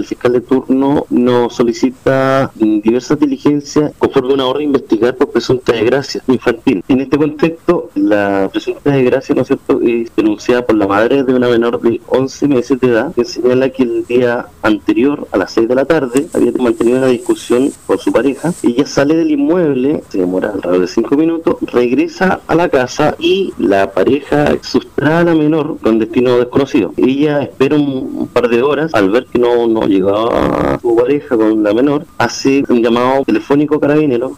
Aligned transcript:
el 0.00 0.06
fiscal 0.06 0.32
de 0.32 0.40
turno 0.40 1.06
nos 1.10 1.54
solicita 1.54 2.50
diversas 2.54 3.18
diligencias 3.18 3.92
conforme 3.98 4.30
a 4.30 4.34
una 4.34 4.46
orden 4.46 4.72
de 4.72 4.78
investigar 4.78 5.16
por 5.16 5.30
presunta 5.30 5.72
desgracia 5.72 6.22
infantil. 6.26 6.82
En 6.88 7.00
este 7.00 7.16
contexto, 7.16 7.89
la 7.94 8.48
presunta 8.50 8.90
desgracia, 8.90 9.34
¿no 9.34 9.42
es 9.42 9.48
cierto?, 9.48 9.80
es 9.82 10.10
denunciada 10.16 10.64
por 10.64 10.76
la 10.76 10.86
madre 10.86 11.22
de 11.22 11.34
una 11.34 11.48
menor 11.48 11.80
de 11.80 12.00
11 12.08 12.48
meses 12.48 12.80
de 12.80 12.88
edad, 12.88 13.14
que 13.14 13.24
señala 13.24 13.70
que 13.70 13.82
el 13.82 14.04
día 14.06 14.46
anterior, 14.62 15.26
a 15.32 15.38
las 15.38 15.52
6 15.52 15.68
de 15.68 15.74
la 15.74 15.84
tarde, 15.84 16.26
había 16.32 16.52
mantenido 16.52 16.98
una 16.98 17.06
discusión 17.06 17.70
con 17.86 17.98
su 17.98 18.12
pareja. 18.12 18.52
Ella 18.62 18.86
sale 18.86 19.16
del 19.16 19.30
inmueble, 19.30 20.02
se 20.08 20.18
demora 20.18 20.50
alrededor 20.50 20.80
de 20.80 20.88
5 20.88 21.16
minutos, 21.16 21.56
regresa 21.62 22.40
a 22.46 22.54
la 22.54 22.68
casa 22.68 23.14
y 23.18 23.52
la 23.58 23.92
pareja 23.92 24.56
sustrae 24.62 25.14
a 25.14 25.24
la 25.24 25.34
menor 25.34 25.78
con 25.82 25.98
destino 25.98 26.38
desconocido. 26.38 26.92
Ella 26.96 27.42
espera 27.42 27.76
un, 27.76 28.28
par 28.32 28.48
de 28.48 28.62
horas, 28.62 28.94
al 28.94 29.10
ver 29.10 29.26
que 29.26 29.38
no, 29.38 29.66
no 29.66 29.86
llegaba 29.86 30.78
su 30.80 30.96
pareja 30.96 31.36
con 31.36 31.62
la 31.62 31.74
menor, 31.74 32.06
hace 32.18 32.62
un 32.68 32.82
llamado 32.82 33.24
telefónico 33.24 33.80
carabinero 33.80 34.28